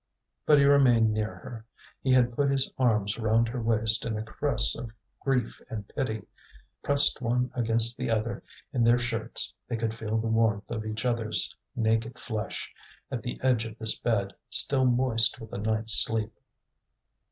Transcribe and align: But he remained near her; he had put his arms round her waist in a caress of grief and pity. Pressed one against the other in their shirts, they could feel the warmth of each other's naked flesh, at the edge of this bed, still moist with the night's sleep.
But 0.47 0.57
he 0.57 0.65
remained 0.65 1.13
near 1.13 1.35
her; 1.35 1.63
he 2.01 2.11
had 2.11 2.35
put 2.35 2.49
his 2.49 2.73
arms 2.79 3.19
round 3.19 3.47
her 3.49 3.61
waist 3.61 4.03
in 4.03 4.17
a 4.17 4.23
caress 4.23 4.75
of 4.75 4.89
grief 5.19 5.61
and 5.69 5.87
pity. 5.89 6.23
Pressed 6.83 7.21
one 7.21 7.51
against 7.53 7.97
the 7.97 8.09
other 8.09 8.41
in 8.73 8.83
their 8.83 8.97
shirts, 8.97 9.53
they 9.67 9.77
could 9.77 9.93
feel 9.93 10.17
the 10.17 10.25
warmth 10.25 10.71
of 10.71 10.87
each 10.87 11.05
other's 11.05 11.55
naked 11.75 12.17
flesh, 12.17 12.73
at 13.11 13.21
the 13.21 13.39
edge 13.43 13.63
of 13.67 13.77
this 13.77 13.95
bed, 13.95 14.33
still 14.49 14.85
moist 14.85 15.39
with 15.39 15.51
the 15.51 15.59
night's 15.59 15.93
sleep. 15.93 16.33